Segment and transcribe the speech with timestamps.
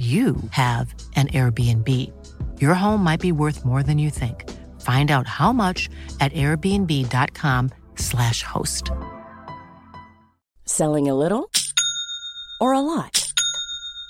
[0.00, 1.86] you have an Airbnb.
[2.58, 4.48] Your home might be worth more than you think.
[4.80, 8.90] Find out how much at airbnb.com/slash host.
[10.64, 11.50] Selling a little
[12.62, 13.30] or a lot?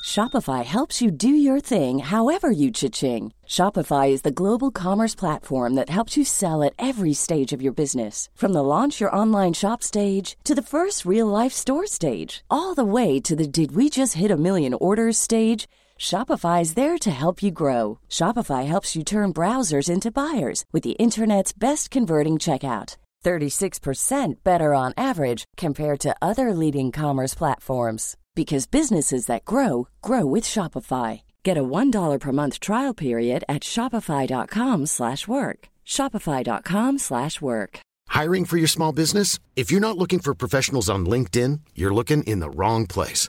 [0.05, 3.33] Shopify helps you do your thing however you cha-ching.
[3.47, 7.73] Shopify is the global commerce platform that helps you sell at every stage of your
[7.73, 8.29] business.
[8.35, 12.75] From the launch your online shop stage to the first real life store stage, all
[12.75, 15.69] the way to the did we just hit a million orders stage.
[16.01, 17.99] Shopify is there to help you grow.
[18.09, 22.97] Shopify helps you turn browsers into buyers with the internet's best converting checkout.
[23.23, 30.25] 36% better on average compared to other leading commerce platforms because businesses that grow grow
[30.25, 31.21] with Shopify.
[31.43, 35.69] Get a $1 per month trial period at shopify.com/work.
[35.87, 37.81] shopify.com/work.
[38.09, 39.39] Hiring for your small business?
[39.55, 43.29] If you're not looking for professionals on LinkedIn, you're looking in the wrong place.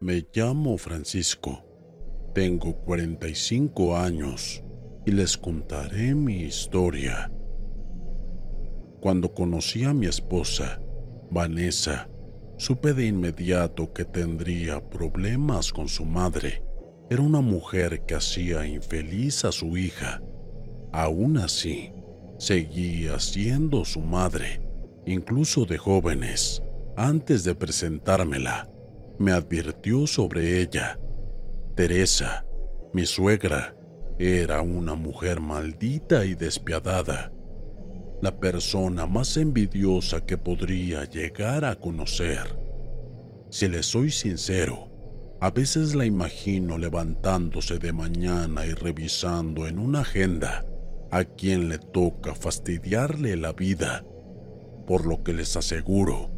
[0.00, 1.64] Me llamo Francisco.
[2.34, 4.62] Tengo 45 años
[5.06, 7.32] y les contaré mi historia.
[9.00, 10.80] Cuando conocí a mi esposa,
[11.30, 12.08] Vanessa,
[12.56, 16.64] supe de inmediato que tendría problemas con su madre.
[17.08, 20.20] Era una mujer que hacía infeliz a su hija.
[20.92, 21.92] Aún así,
[22.38, 24.60] seguía siendo su madre,
[25.06, 26.62] incluso de jóvenes.
[26.96, 28.68] Antes de presentármela,
[29.18, 30.98] me advirtió sobre ella.
[31.74, 32.44] Teresa,
[32.92, 33.76] mi suegra,
[34.18, 37.32] era una mujer maldita y despiadada
[38.24, 42.58] la persona más envidiosa que podría llegar a conocer.
[43.50, 44.88] Si le soy sincero,
[45.40, 50.64] a veces la imagino levantándose de mañana y revisando en una agenda
[51.10, 54.04] a quien le toca fastidiarle la vida,
[54.86, 56.30] por lo que les aseguro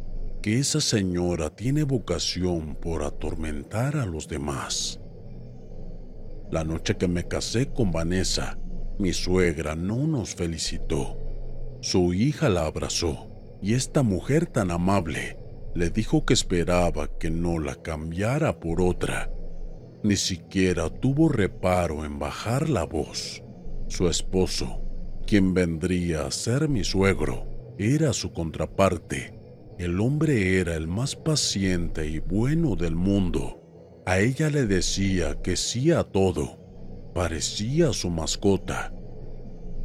[0.47, 4.97] que esa señora tiene vocación por atormentar a los demás.
[6.49, 8.57] La noche que me casé con Vanessa,
[8.97, 11.17] mi suegra no nos felicitó
[11.81, 13.27] su hija la abrazó
[13.61, 15.37] y esta mujer tan amable
[15.75, 19.29] le dijo que esperaba que no la cambiara por otra.
[20.01, 23.43] Ni siquiera tuvo reparo en bajar la voz.
[23.89, 24.81] Su esposo,
[25.25, 29.36] quien vendría a ser mi suegro, era su contraparte.
[29.77, 34.03] El hombre era el más paciente y bueno del mundo.
[34.05, 37.11] A ella le decía que sí a todo.
[37.13, 38.93] Parecía su mascota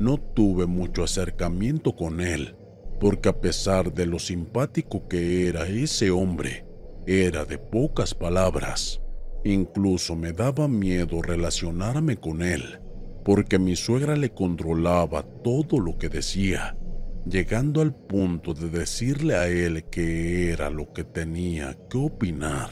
[0.02, 2.56] no tuve mucho acercamiento con él,
[3.00, 6.66] porque a pesar de lo simpático que era ese hombre,
[7.06, 9.00] era de pocas palabras.
[9.44, 12.80] Incluso me daba miedo relacionarme con él,
[13.24, 16.76] porque mi suegra le controlaba todo lo que decía,
[17.24, 22.70] llegando al punto de decirle a él que era lo que tenía que opinar.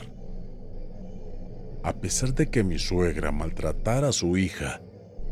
[1.82, 4.82] A pesar de que mi suegra maltratara a su hija,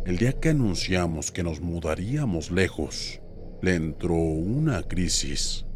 [0.07, 3.21] el día que anunciamos que nos mudaríamos lejos,
[3.61, 5.67] le entró una crisis.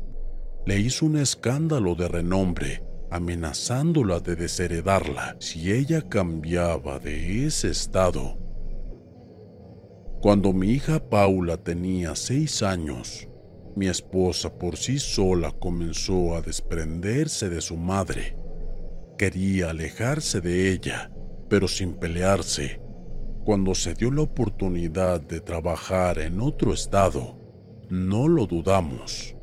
[0.64, 8.38] Le hizo un escándalo de renombre, amenazándola de desheredarla si ella cambiaba de ese estado.
[10.22, 13.28] Cuando mi hija Paula tenía seis años,
[13.76, 18.36] mi esposa por sí sola comenzó a desprenderse de su madre.
[19.18, 21.10] Quería alejarse de ella,
[21.48, 22.82] pero sin pelearse
[23.44, 27.36] cuando se dio la oportunidad de trabajar en otro estado,
[27.90, 29.34] no lo dudamos.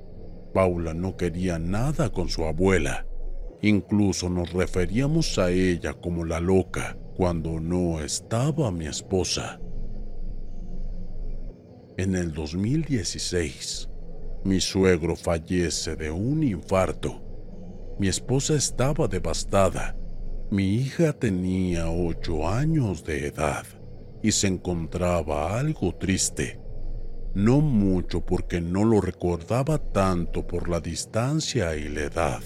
[0.53, 3.05] Paula no quería nada con su abuela.
[3.61, 9.59] Incluso nos referíamos a ella como la loca cuando no estaba mi esposa.
[11.97, 13.89] En el 2016,
[14.43, 17.21] mi suegro fallece de un infarto.
[17.99, 19.97] Mi esposa estaba devastada.
[20.49, 23.65] Mi hija tenía ocho años de edad
[24.23, 26.59] y se encontraba algo triste.
[27.35, 32.41] No mucho porque no lo recordaba tanto por la distancia y la edad.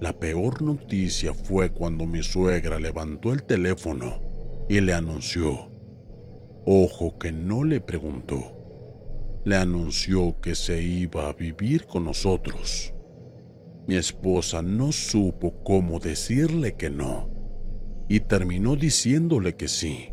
[0.00, 4.20] La peor noticia fue cuando mi suegra levantó el teléfono
[4.68, 5.70] y le anunció.
[6.66, 8.55] Ojo que no le preguntó.
[9.46, 12.92] Le anunció que se iba a vivir con nosotros.
[13.86, 17.30] Mi esposa no supo cómo decirle que no
[18.08, 20.08] y terminó diciéndole que sí.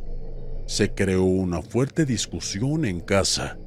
[0.68, 3.58] Se creó una fuerte discusión en casa.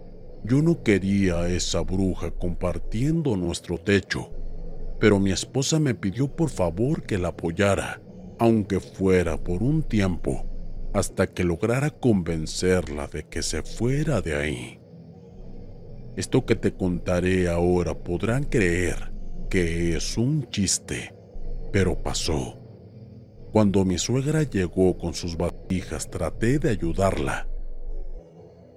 [0.45, 4.31] Yo no quería a esa bruja compartiendo nuestro techo,
[5.01, 8.01] pero mi esposa me pidió por favor que la apoyara,
[8.39, 10.47] aunque fuera por un tiempo,
[10.95, 14.86] hasta que lograra convencerla de que se fuera de ahí.
[16.17, 19.13] Esto que te contaré ahora podrán creer
[19.51, 21.15] que es un chiste,
[21.73, 22.59] pero pasó.
[23.53, 27.47] Cuando mi suegra llegó con sus valijas traté de ayudarla.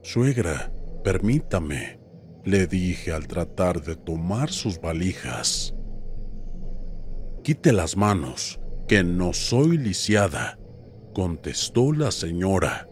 [0.03, 0.71] Suegra,
[1.01, 2.00] permítame,
[2.44, 5.74] le dije al tratar de tomar sus valijas.
[7.44, 10.59] Quite las manos, que no soy lisiada,
[11.13, 12.89] contestó la señora.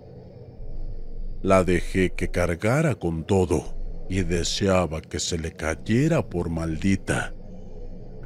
[1.42, 3.77] La dejé que cargara con todo
[4.10, 7.34] y deseaba que se le cayera por maldita.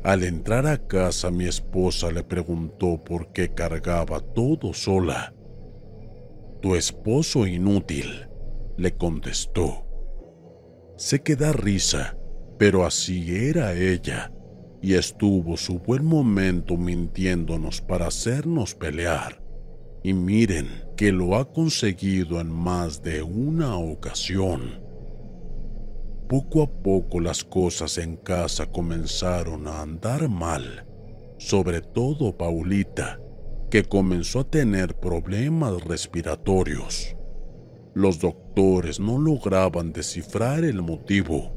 [0.03, 5.33] Al entrar a casa mi esposa le preguntó por qué cargaba todo sola.
[6.61, 8.27] Tu esposo inútil,
[8.77, 9.85] le contestó.
[10.97, 12.17] Sé que da risa,
[12.57, 14.31] pero así era ella,
[14.81, 19.41] y estuvo su buen momento mintiéndonos para hacernos pelear.
[20.03, 20.67] Y miren
[20.97, 24.90] que lo ha conseguido en más de una ocasión.
[26.31, 30.87] Poco a poco las cosas en casa comenzaron a andar mal,
[31.37, 33.19] sobre todo Paulita,
[33.69, 37.17] que comenzó a tener problemas respiratorios.
[37.93, 41.51] Los doctores no lograban descifrar el motivo.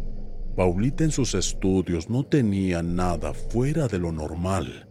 [0.57, 4.89] Paulita en sus estudios no tenía nada fuera de lo normal.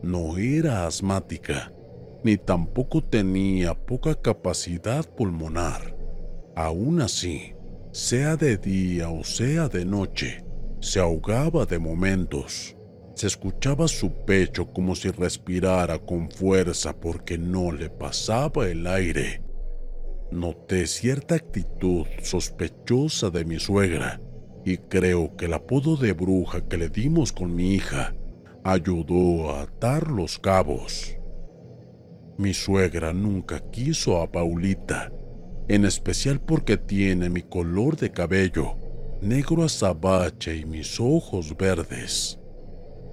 [0.00, 1.72] No era asmática,
[2.22, 5.96] ni tampoco tenía poca capacidad pulmonar.
[6.54, 7.52] Aún así,
[7.94, 10.44] sea de día o sea de noche,
[10.80, 12.76] se ahogaba de momentos.
[13.14, 19.44] Se escuchaba su pecho como si respirara con fuerza porque no le pasaba el aire.
[20.32, 24.20] Noté cierta actitud sospechosa de mi suegra
[24.64, 28.12] y creo que el apodo de bruja que le dimos con mi hija
[28.64, 31.16] ayudó a atar los cabos.
[32.38, 35.12] Mi suegra nunca quiso a Paulita
[35.68, 38.76] en especial porque tiene mi color de cabello,
[39.22, 42.38] negro azabache y mis ojos verdes.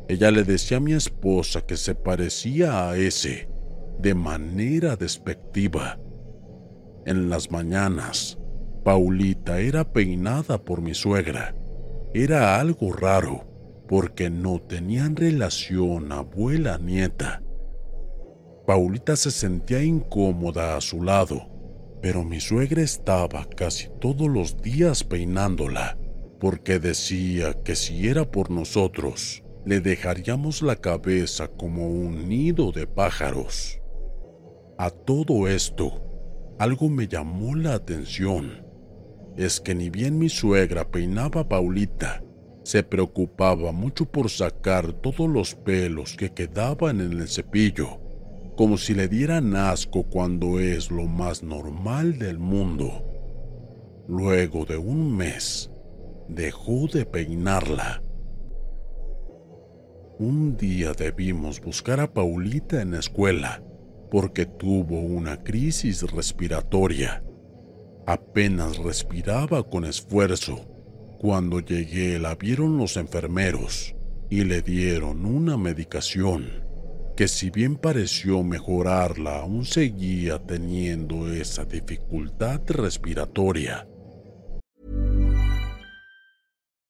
[0.09, 3.50] Ella le decía a mi esposa que se parecía a ese,
[4.00, 6.00] de manera despectiva.
[7.06, 8.38] En las mañanas,
[8.83, 11.56] Paulita era peinada por mi suegra.
[12.13, 13.47] Era algo raro,
[13.88, 17.42] porque no tenían relación abuela-nieta.
[18.68, 21.50] Paulita se sentía incómoda a su lado
[22.01, 25.98] pero mi suegra estaba casi todos los días peinándola,
[26.39, 32.88] porque decía que si era por nosotros, le dejaríamos la cabeza como un nido de
[32.88, 33.80] pájaros.
[34.80, 36.01] A todo esto,
[36.57, 38.66] algo me llamó la atención.
[39.37, 42.23] Es que ni bien mi suegra peinaba a Paulita,
[42.64, 48.01] se preocupaba mucho por sacar todos los pelos que quedaban en el cepillo
[48.61, 53.03] como si le dieran asco cuando es lo más normal del mundo.
[54.07, 55.71] Luego de un mes,
[56.30, 58.03] dejó de peinarla.
[60.19, 63.63] Un día debimos buscar a Paulita en la escuela
[64.11, 67.23] porque tuvo una crisis respiratoria.
[68.06, 70.68] Apenas respiraba con esfuerzo.
[71.18, 73.95] Cuando llegué la vieron los enfermeros
[74.30, 76.69] y le dieron una medicación
[77.21, 83.87] que si bien pareció mejorarla, aún seguía teniendo esa dificultad respiratoria.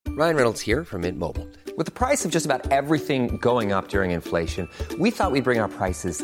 [0.08, 1.46] Ryan Reynolds here from Mint Mobile.
[1.76, 5.60] With the price of just about everything going up during inflation, we thought we'd bring
[5.60, 6.24] our prices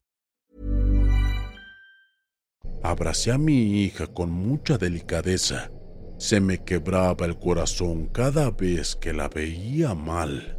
[2.83, 5.71] Abracé a mi hija con mucha delicadeza.
[6.17, 10.57] Se me quebraba el corazón cada vez que la veía mal.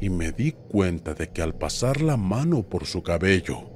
[0.00, 3.70] Y me di cuenta de que al pasar la mano por su cabello,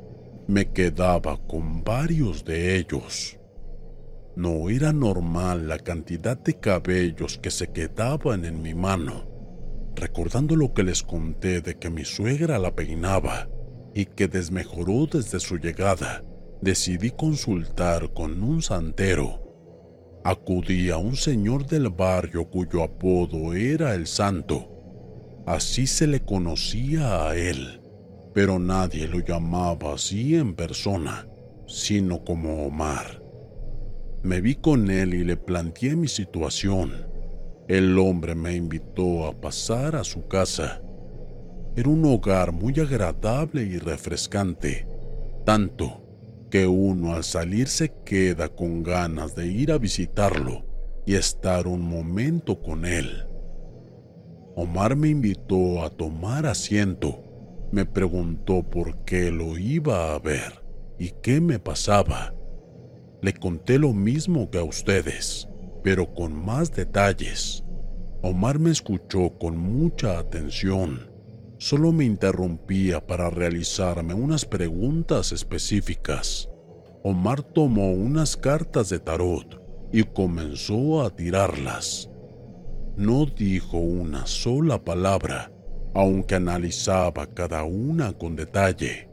[0.47, 3.39] me quedaba con varios de ellos.
[4.37, 9.27] No era normal la cantidad de cabellos que se quedaban en mi mano.
[9.97, 13.49] Recordando lo que les conté de que mi suegra la peinaba
[13.95, 16.23] y que desmejoró desde su llegada,
[16.61, 20.21] decidí consultar con un santero.
[20.25, 24.69] Acudí a un señor del barrio cuyo apodo era el santo.
[25.47, 27.81] Así se le conocía a él,
[28.35, 31.29] pero nadie lo llamaba así en persona,
[31.67, 33.23] sino como Omar.
[34.23, 37.07] Me vi con él y le planteé mi situación.
[37.69, 40.83] El hombre me invitó a pasar a su casa.
[41.77, 44.87] Era un hogar muy agradable y refrescante,
[45.47, 46.08] tanto
[46.51, 50.65] que uno al salir se queda con ganas de ir a visitarlo
[51.07, 53.27] y estar un momento con él.
[54.55, 57.25] Omar me invitó a tomar asiento.
[57.71, 60.65] Me preguntó por qué lo iba a ver
[60.99, 62.35] y qué me pasaba.
[63.23, 65.49] Le conté lo mismo que a ustedes,
[65.83, 67.65] pero con más detalles.
[68.23, 71.08] Omar me escuchó con mucha atención.
[71.59, 76.49] Solo me interrumpía para realizarme unas preguntas específicas.
[77.03, 79.61] Omar tomó unas cartas de tarot
[79.93, 82.11] y comenzó a tirarlas.
[82.97, 85.51] No dijo una sola palabra,
[85.95, 89.09] aunque analizaba cada una con detalle.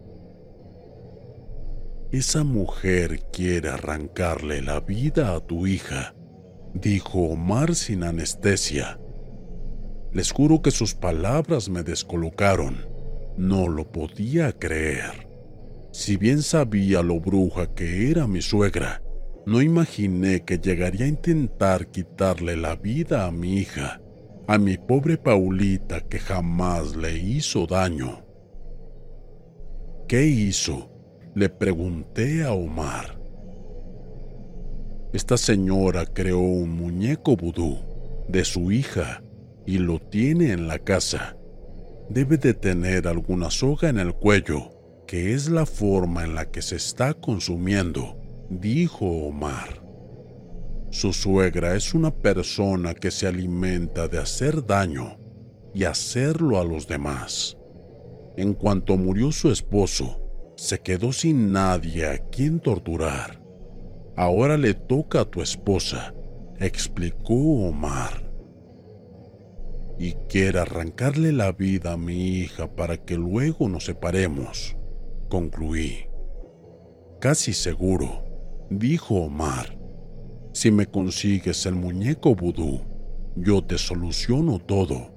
[2.11, 6.13] Esa mujer quiere arrancarle la vida a tu hija,
[6.73, 8.99] dijo Omar sin anestesia.
[10.15, 12.77] Les juro que sus palabras me descolocaron.
[13.35, 15.27] No lo podía creer.
[15.91, 19.03] Si bien sabía lo bruja que era mi suegra,
[19.45, 24.01] no imaginé que llegaría a intentar quitarle la vida a mi hija,
[24.47, 28.25] a mi pobre Paulita que jamás le hizo daño.
[30.07, 30.93] ¿Qué hizo?
[31.35, 33.19] Le pregunté a Omar.
[35.11, 37.79] Esta señora creó un muñeco vudú
[38.29, 39.21] de su hija
[39.65, 41.37] y lo tiene en la casa.
[42.09, 44.69] Debe de tener alguna soga en el cuello,
[45.07, 48.17] que es la forma en la que se está consumiendo,
[48.49, 49.83] dijo Omar.
[50.91, 55.17] Su suegra es una persona que se alimenta de hacer daño
[55.73, 57.57] y hacerlo a los demás.
[58.37, 60.21] En cuanto murió su esposo,
[60.55, 63.41] se quedó sin nadie a quien torturar.
[64.15, 66.13] Ahora le toca a tu esposa,
[66.59, 68.24] explicó Omar.
[69.97, 74.75] Y quiere arrancarle la vida a mi hija para que luego nos separemos,
[75.29, 76.07] concluí.
[77.21, 78.25] Casi seguro,
[78.69, 79.77] dijo Omar.
[80.53, 82.81] Si me consigues el muñeco vudú,
[83.35, 85.13] yo te soluciono todo,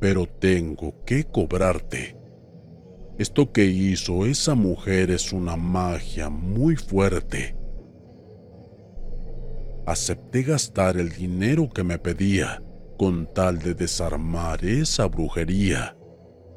[0.00, 2.16] pero tengo que cobrarte.
[3.18, 7.56] Esto que hizo esa mujer es una magia muy fuerte.
[9.86, 12.62] Acepté gastar el dinero que me pedía
[12.98, 15.96] con tal de desarmar esa brujería.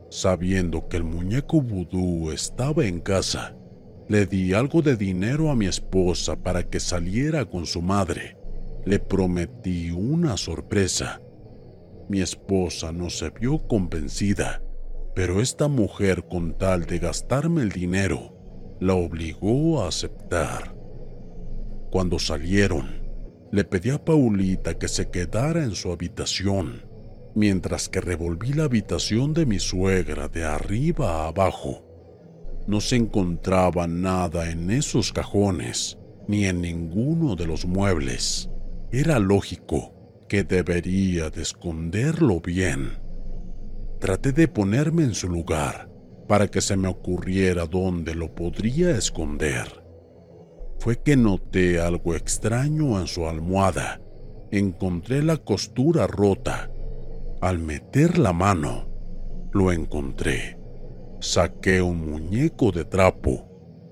[0.10, 3.56] Sabiendo que el muñeco vudú estaba en casa,
[4.10, 8.36] le di algo de dinero a mi esposa para que saliera con su madre.
[8.86, 11.22] Le prometí una sorpresa.
[12.10, 14.62] Mi esposa no se vio convencida
[15.14, 18.34] pero esta mujer con tal de gastarme el dinero,
[18.80, 20.76] la obligó a aceptar.
[21.92, 23.00] Cuando salieron,
[23.51, 26.86] le pedí a Paulita que se quedara en su habitación,
[27.36, 31.86] mientras que revolví la habitación de mi suegra de arriba a abajo.
[32.67, 38.50] No se encontraba nada en esos cajones, ni en ninguno de los muebles.
[38.91, 39.93] Era lógico
[40.29, 43.01] que debería de esconderlo bien
[44.01, 45.88] Traté de ponerme en su lugar
[46.27, 49.81] para que se me ocurriera dónde lo podría esconder.
[50.82, 54.02] Fue que noté algo extraño en su almohada.
[54.52, 56.70] Encontré la costura rota.
[57.40, 58.90] Al meter la mano,
[59.54, 60.58] lo encontré.
[61.22, 63.48] Saqué un muñeco de trapo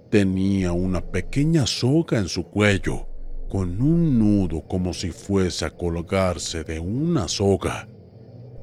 [0.10, 3.08] Tenía una pequeña soga en su cuello,
[3.48, 7.88] con un nudo como si fuese a colgarse de una soga.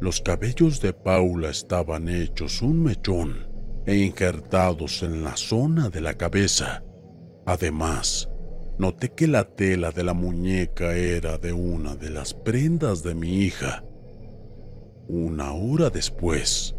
[0.01, 3.47] Los cabellos de Paula estaban hechos un mechón
[3.87, 6.83] e injertados en la zona de la cabeza.
[7.47, 8.29] Además,
[8.77, 13.39] noté que la tela de la muñeca era de una de las prendas de mi
[13.39, 13.85] hija.
[15.09, 16.75] Una hora después,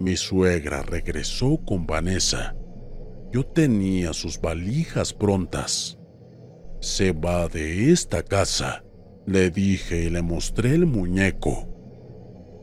[0.00, 2.56] mi suegra regresó con Vanessa.
[3.30, 5.98] Yo tenía sus valijas prontas.
[6.80, 8.84] Se va de esta casa,
[9.26, 11.68] le dije y le mostré el muñeco.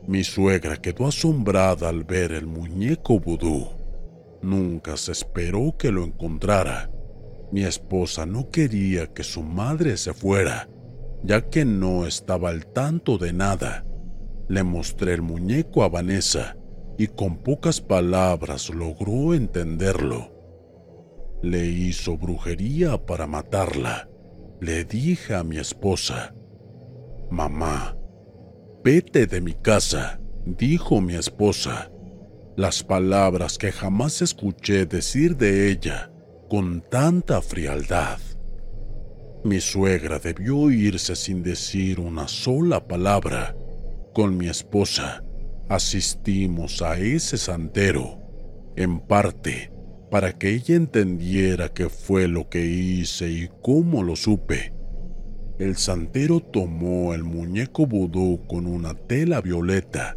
[0.08, 3.68] Mi suegra quedó asombrada al ver el muñeco vudú.
[4.42, 6.90] Nunca se esperó que lo encontrara.
[7.52, 10.68] Mi esposa no quería que su madre se fuera,
[11.22, 13.86] ya que no estaba al tanto de nada.
[14.48, 16.56] Le mostré el muñeco a Vanessa
[16.98, 20.32] y con pocas palabras logró entenderlo.
[21.42, 24.08] Le hizo brujería para matarla.
[24.60, 26.34] Le dije a mi esposa,
[27.30, 27.96] Mamá,
[28.82, 31.90] vete de mi casa, dijo mi esposa,
[32.56, 36.13] las palabras que jamás escuché decir de ella
[36.48, 38.18] con tanta frialdad.
[39.44, 43.56] Mi suegra debió irse sin decir una sola palabra
[44.14, 45.24] con mi esposa
[45.68, 48.18] asistimos a ese santero,
[48.76, 49.70] en parte
[50.10, 54.72] para que ella entendiera qué fue lo que hice y cómo lo supe.
[55.58, 60.16] El santero tomó el muñeco vudú con una tela violeta,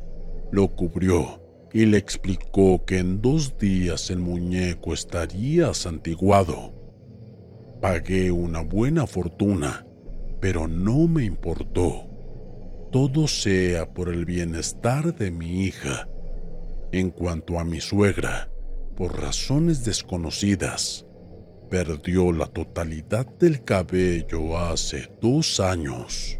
[0.51, 6.73] lo cubrió y le explicó que en dos días el muñeco estaría santiguado.
[7.81, 9.85] Pagué una buena fortuna,
[10.39, 12.07] pero no me importó
[12.91, 16.07] todo sea por el bienestar de mi hija.
[16.91, 18.49] En cuanto a mi suegra,
[18.95, 21.05] por razones desconocidas,
[21.69, 26.39] perdió la totalidad del cabello hace dos años.